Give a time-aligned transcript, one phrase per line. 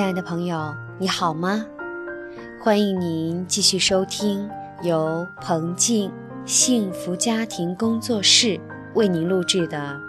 [0.00, 1.62] 亲爱的朋友，你好吗？
[2.58, 4.48] 欢迎您继续收听
[4.82, 6.10] 由彭静
[6.46, 8.58] 幸福家庭工作室
[8.94, 10.00] 为您录制的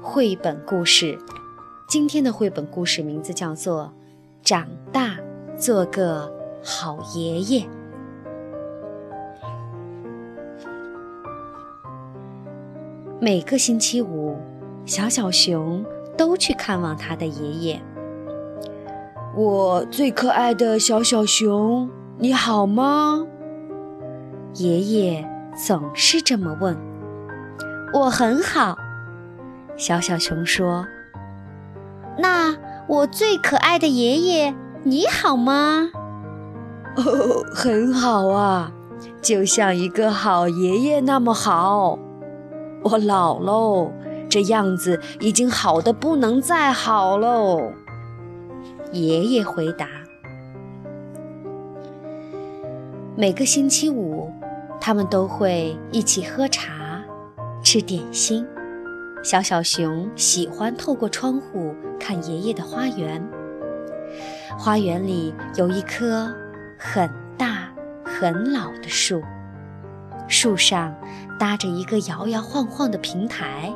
[0.00, 1.18] 绘本故事。
[1.88, 3.92] 今天的绘本故事名字叫做
[4.48, 5.16] 《长大
[5.56, 7.60] 做个好爷爷》。
[13.20, 14.36] 每个星期五，
[14.84, 15.84] 小小熊
[16.16, 17.82] 都去看望他的爷爷。
[19.36, 23.26] 我最可爱的小小熊，你好吗？
[24.54, 25.28] 爷爷
[25.66, 26.74] 总是这么问。
[27.92, 28.78] 我很好，
[29.76, 30.86] 小小熊说。
[32.16, 32.56] 那
[32.88, 35.90] 我最可爱的爷爷，你好吗？
[36.96, 38.72] 哦，很好啊，
[39.20, 41.98] 就像一个好爷爷那么好。
[42.84, 43.92] 我老喽，
[44.30, 47.70] 这样子已经好的不能再好喽。
[48.92, 49.88] 爷爷回答。
[53.16, 54.32] 每个星期五，
[54.80, 57.02] 他们都会一起喝茶、
[57.62, 58.46] 吃点心。
[59.22, 63.22] 小小熊喜欢透过窗户看爷爷的花园。
[64.58, 66.32] 花园里有一棵
[66.78, 67.68] 很大
[68.04, 69.20] 很老的树，
[70.28, 70.94] 树上
[71.38, 73.74] 搭着一个摇摇晃晃的平台，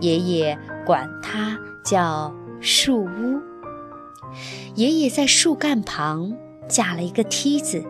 [0.00, 3.49] 爷爷管它叫树屋。
[4.74, 6.36] 爷爷在树干旁
[6.68, 7.84] 架了一个梯子，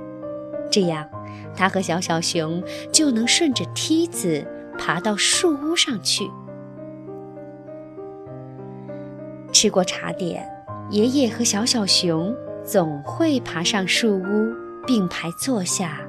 [0.70, 1.08] 这样
[1.56, 4.46] 他和小小熊就能顺着梯子
[4.78, 6.24] 爬到树屋上去。
[9.52, 10.48] 吃过茶点，
[10.90, 12.34] 爷爷和小小熊
[12.64, 14.54] 总会爬上树屋，
[14.86, 16.00] 并排坐下，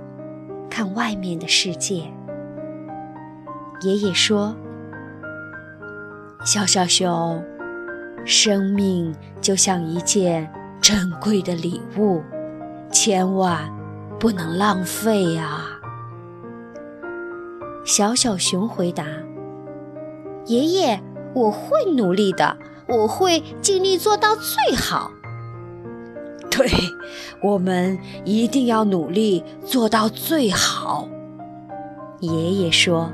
[0.69, 2.03] 看外面的世界。
[3.81, 4.55] 爷爷说
[6.45, 7.43] ：“小小熊，
[8.25, 10.51] 生命就像一件
[10.81, 12.21] 珍贵的礼物，
[12.91, 13.69] 千万
[14.19, 15.79] 不能浪费啊！”
[17.85, 19.05] 小小熊回答
[20.45, 21.01] ：“爷爷，
[21.33, 25.09] 我会努力的。”我会尽力做到最好。
[26.51, 26.67] 对，
[27.41, 31.07] 我们一定要努力做到最好。
[32.19, 33.09] 爷爷说：“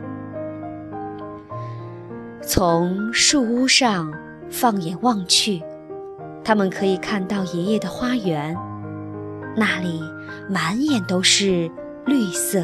[2.41, 4.11] 从树屋上
[4.49, 5.63] 放眼望去，
[6.43, 8.57] 他们可以看到爷爷的花园，
[9.55, 10.01] 那里
[10.49, 11.69] 满眼都是
[12.05, 12.63] 绿色，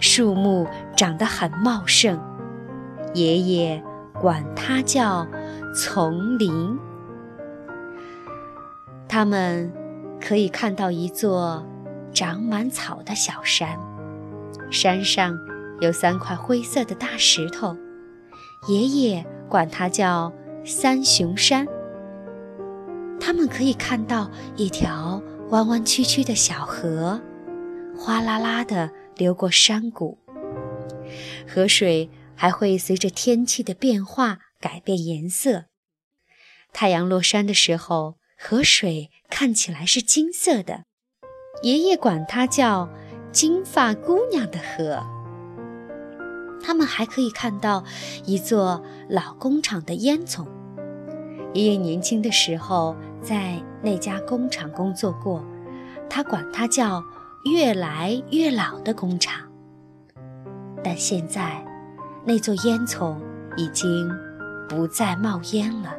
[0.00, 0.66] 树木
[0.96, 2.20] 长得很茂盛。
[3.14, 3.82] 爷爷
[4.20, 5.26] 管它叫。”
[5.74, 6.78] 丛林，
[9.08, 9.72] 他们
[10.20, 11.66] 可以看到一座
[12.12, 13.80] 长满草的小山，
[14.70, 15.34] 山上
[15.80, 17.74] 有三块灰色的大石头，
[18.68, 20.30] 爷爷管它叫
[20.64, 21.66] 三雄山。
[23.20, 27.20] 他们可以看到一条弯弯曲曲的小河，
[27.96, 30.18] 哗啦啦地流过山谷，
[31.48, 34.38] 河水还会随着天气的变化。
[34.62, 35.64] 改变颜色。
[36.72, 40.84] 太阳落山的时候，河水看起来是金色的。
[41.64, 42.88] 爷爷管它叫
[43.32, 45.04] “金发姑娘的河”。
[46.62, 47.84] 他们还可以看到
[48.24, 50.46] 一座老工厂的烟囱。
[51.54, 55.44] 爷爷年轻的时候在那家工厂工作过，
[56.08, 57.02] 他管它叫
[57.44, 59.42] “越来越老的工厂”。
[60.82, 61.64] 但现在，
[62.24, 63.16] 那座烟囱
[63.56, 64.08] 已经……
[64.68, 65.94] 不再冒烟了。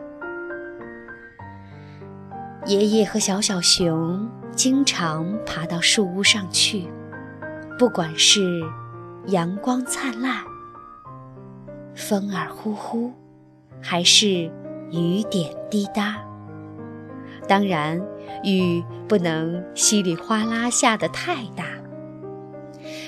[2.65, 6.87] 爷爷和小小熊经常爬到树屋上去，
[7.77, 8.41] 不管是
[9.27, 10.43] 阳光灿烂、
[11.95, 13.11] 风儿呼呼，
[13.81, 14.51] 还是
[14.91, 16.17] 雨点滴答。
[17.47, 18.01] 当然，
[18.43, 21.65] 雨不能稀里哗啦下得太大。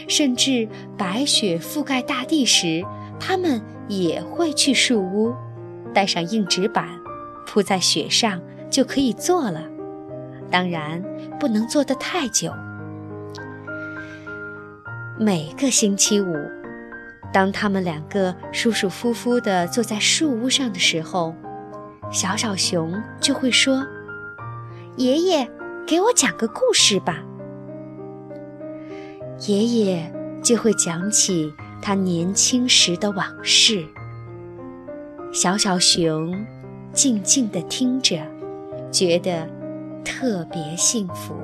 [0.08, 0.68] 甚至
[0.98, 2.84] 白雪覆盖大地时，
[3.20, 5.34] 他们也会去树屋。
[5.94, 6.88] 带上硬纸板，
[7.48, 9.64] 铺在雪上就可以坐了。
[10.52, 11.02] 当然，
[11.40, 12.52] 不能坐得太久。
[15.18, 16.36] 每个星期五，
[17.34, 21.36] 当他们两个舒舒服服地坐在树屋上的时候，
[22.12, 23.86] 小小熊就会说
[24.96, 25.50] ：“爷爷，
[25.86, 27.24] 给我讲个故事吧。”
[29.48, 33.86] 爷爷就会讲起他年轻时的往事。
[35.34, 36.34] 小小熊
[36.94, 38.18] 静静地听着，
[38.90, 39.46] 觉得
[40.06, 41.36] 特别幸福。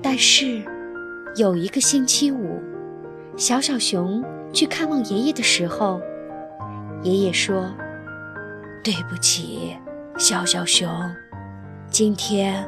[0.00, 0.62] 但是
[1.36, 2.58] 有一个星期五，
[3.36, 6.00] 小小熊去看望爷爷的时候，
[7.02, 7.70] 爷爷说
[8.82, 9.76] ：“对不起，
[10.16, 10.88] 小小熊，
[11.90, 12.66] 今天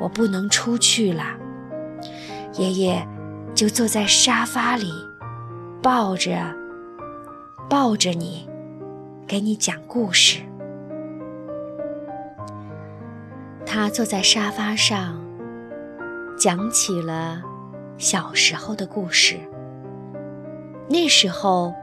[0.00, 1.22] 我不能出去了。
[2.54, 3.06] 爷爷
[3.54, 4.90] 就坐在沙发里，
[5.82, 6.34] 抱着
[7.68, 8.48] 抱着你，
[9.26, 10.40] 给你讲故事。
[13.66, 15.22] 他坐在沙发上，
[16.38, 17.42] 讲起了
[17.98, 19.38] 小时候的故事。
[20.88, 21.74] 那时候，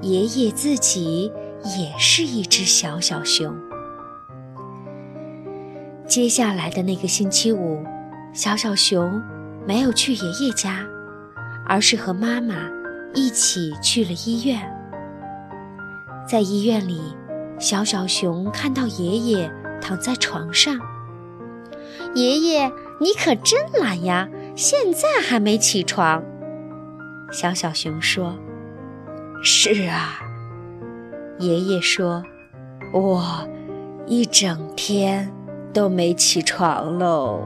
[0.00, 1.30] 爷爷自己
[1.78, 3.54] 也是一只小小熊。
[6.06, 7.84] 接下来的那个星期五，
[8.32, 9.22] 小小熊
[9.66, 10.86] 没有去爷爷家，
[11.66, 12.54] 而是和妈妈
[13.14, 14.58] 一起去了医院。
[16.26, 17.00] 在医院里，
[17.58, 19.50] 小小熊看到爷爷
[19.80, 20.78] 躺在床上。
[22.14, 26.24] 爷爷，你可真懒呀，现在还没起床。
[27.30, 28.36] 小小熊说
[29.42, 30.20] ：“是啊。”
[31.38, 32.22] 爷爷说
[32.92, 33.46] ：“我
[34.06, 35.30] 一整天
[35.72, 37.42] 都没起床喽。”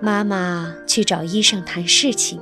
[0.00, 2.40] 妈妈去找医生谈事情，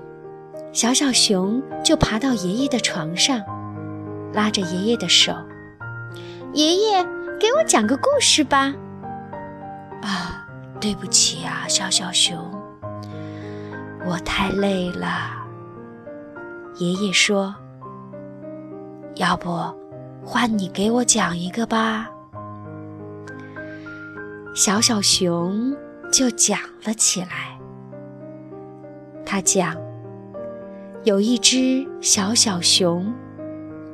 [0.72, 3.40] 小小熊就爬到爷爷的床上，
[4.32, 5.32] 拉着爷爷的手
[6.52, 7.02] ：“爷爷，
[7.38, 8.74] 给我讲个故事吧。”
[10.02, 10.48] 啊，
[10.80, 12.38] 对不起啊，小小熊，
[14.06, 15.32] 我太累了。
[16.78, 17.54] 爷爷说
[19.16, 19.62] ：“要不
[20.24, 22.10] 换你给我讲一个吧。”
[24.54, 25.76] 小小熊
[26.12, 27.58] 就讲了起来。
[29.24, 29.76] 他讲，
[31.04, 33.14] 有一只小小熊，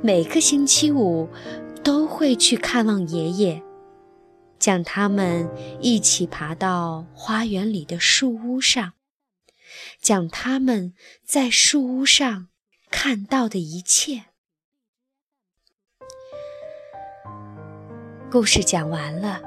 [0.02, 1.28] 每个星期五
[1.84, 3.62] 都会去看望爷爷。
[4.58, 5.46] 将他们
[5.80, 8.92] 一起爬到花园里的树屋上，
[10.00, 10.94] 讲他们
[11.24, 12.48] 在树屋上
[12.90, 14.24] 看到的一切。
[18.30, 19.40] 故事讲完了，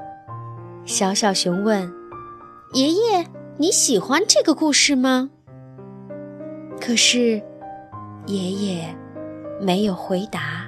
[0.84, 1.92] 小小熊问
[2.74, 3.26] ：“爷爷，
[3.58, 5.30] 你喜欢这个故事吗？”
[6.80, 7.42] 可是，
[8.26, 8.96] 爷爷
[9.60, 10.66] 没有回答。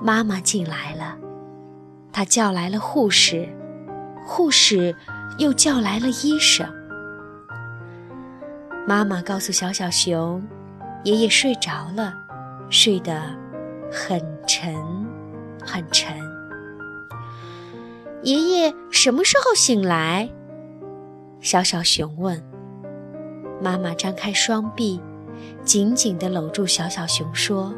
[0.00, 1.18] 妈妈进来了。
[2.10, 3.48] 他叫来了护士，
[4.24, 4.96] 护士
[5.38, 6.66] 又叫来了医生。
[8.88, 10.42] 妈妈告诉小小熊，
[11.04, 12.14] 爷爷睡着了，
[12.70, 13.20] 睡得
[13.92, 14.74] 很沉，
[15.62, 16.16] 很沉。
[18.22, 20.30] 爷爷什么时候醒来？
[21.38, 22.42] 小小熊问。
[23.60, 24.98] 妈妈张开双臂，
[25.62, 27.74] 紧紧地搂住小小熊，说：“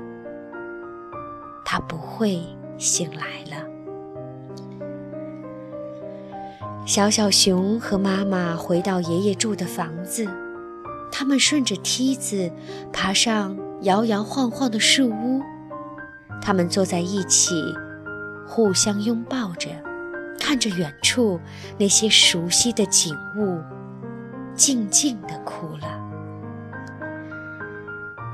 [1.66, 2.40] 他不会
[2.78, 3.66] 醒来了。”
[6.86, 10.24] 小小熊和妈妈回到爷爷住的房子，
[11.12, 12.50] 他们顺着梯子
[12.92, 15.42] 爬上摇摇晃晃的树屋，
[16.40, 17.54] 他们坐在一起，
[18.46, 19.68] 互相拥抱着，
[20.38, 21.40] 看着远处
[21.78, 23.60] 那些熟悉的景物，
[24.54, 26.00] 静静地哭了。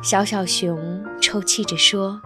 [0.03, 2.21] 小小熊抽泣着说。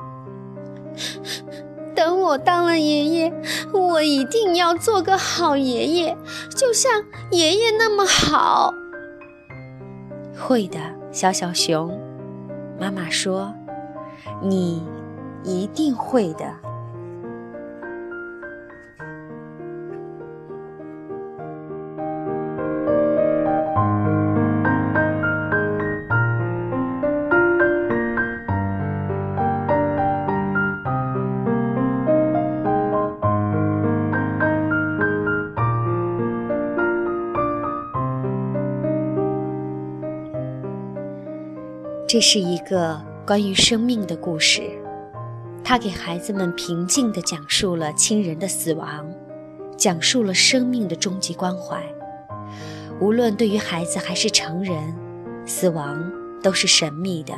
[1.95, 3.33] 等我当了爷爷，
[3.73, 6.17] 我一定要做个好爷爷，
[6.57, 6.91] 就像
[7.31, 8.75] 爷爷那么好。
[10.41, 10.79] 会的，
[11.13, 11.97] 小小熊，
[12.81, 13.55] 妈妈说，
[14.43, 14.83] 你
[15.45, 16.45] 一定会的。
[42.13, 44.63] 这是一个关于生命的故事，
[45.63, 49.09] 它给孩子们平静地讲述了亲人的死亡，
[49.77, 51.81] 讲述了生命的终极关怀。
[53.01, 54.93] 无论对于孩子还是成人，
[55.47, 56.11] 死亡
[56.43, 57.33] 都是神秘的。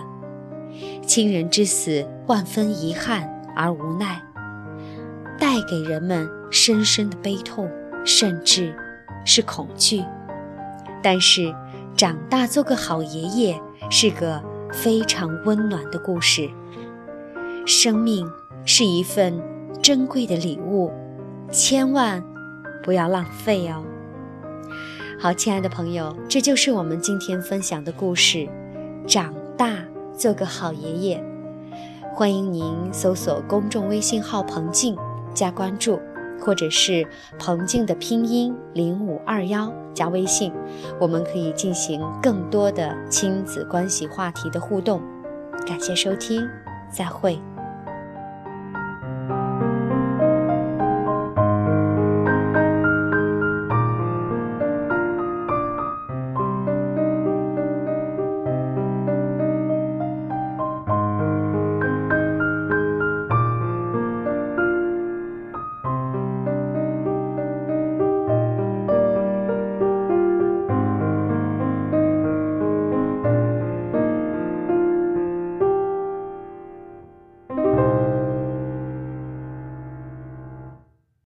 [1.07, 4.23] 亲人之死，万分遗憾而无奈，
[5.39, 7.71] 带给人们深深的悲痛，
[8.07, 8.75] 甚至
[9.27, 10.03] 是恐惧。
[11.03, 11.55] 但是，
[11.95, 13.61] 长大做个好爷爷
[13.91, 14.43] 是个。
[14.73, 16.51] 非常温暖的故事。
[17.67, 18.29] 生命
[18.65, 19.41] 是一份
[19.81, 20.91] 珍贵的礼物，
[21.51, 22.25] 千万
[22.83, 23.85] 不要浪费哦。
[25.21, 28.49] 好，亲爱的朋友，这就是我们今天分享的故事。
[29.07, 29.77] 长大
[30.17, 31.25] 做个好爷爷，
[32.15, 34.97] 欢迎您搜索公众微信号“彭静”
[35.35, 36.01] 加关注。
[36.45, 37.07] 或者是
[37.39, 40.53] 彭静的拼音零五二幺加微信，
[41.01, 45.01] 我们可以进行更多的亲子关系话题的互动。
[45.67, 46.43] 感谢收听，
[46.91, 47.39] 再会。